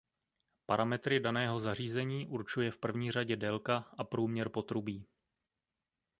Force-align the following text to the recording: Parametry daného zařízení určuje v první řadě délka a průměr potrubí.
Parametry 0.65 1.19
daného 1.19 1.59
zařízení 1.59 2.27
určuje 2.27 2.71
v 2.71 2.77
první 2.77 3.11
řadě 3.11 3.35
délka 3.35 3.77
a 3.97 4.03
průměr 4.03 4.49
potrubí. 4.49 5.05